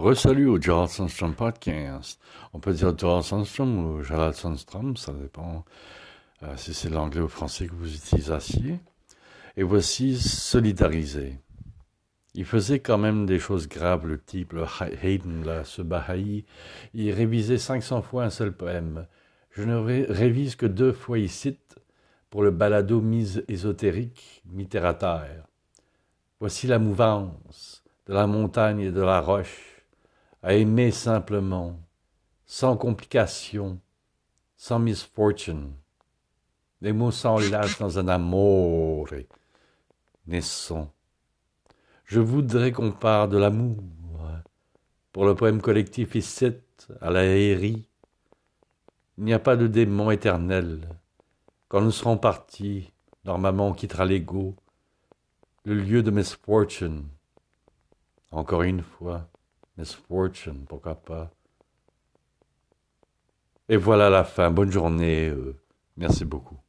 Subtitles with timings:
[0.00, 2.18] Resalut au Gerald Sandstrom Podcast.
[2.54, 5.66] On peut dire Gerald Sandstrom ou Gerald Sandstrom, ça dépend
[6.42, 8.80] euh, si c'est l'anglais ou le français que vous utilisez.
[9.58, 11.38] Et voici Solidarisé.
[12.32, 14.64] Il faisait quand même des choses graves, le type, le
[15.02, 16.46] Hayden, ce Baha'i.
[16.94, 19.06] Il révisait 500 fois un seul poème.
[19.50, 21.58] Je ne révise que deux fois ici
[22.30, 25.44] pour le balado mise ésotérique, mi terre terre.
[26.40, 29.79] Voici la mouvance de la montagne et de la roche
[30.42, 31.78] à aimer simplement,
[32.46, 33.80] sans complication,
[34.56, 35.72] sans misfortune.
[36.80, 39.08] Les mots s'enlacent dans un amour
[40.26, 40.92] naissant.
[42.04, 43.82] Je voudrais qu'on parle de l'amour.
[45.12, 46.52] Pour le poème collectif ici,
[47.00, 47.88] à la hérie,
[49.18, 50.88] il n'y a pas de démon éternel.
[51.68, 52.90] Quand nous serons partis,
[53.24, 54.56] normalement on quittera l'ego,
[55.64, 57.04] le lieu de misfortune.
[58.30, 59.28] Encore une fois,
[59.80, 61.30] misfortune, pourquoi pas.
[63.68, 64.50] Et voilà la fin.
[64.50, 65.28] Bonne journée.
[65.28, 65.56] Euh,
[65.96, 66.59] merci beaucoup.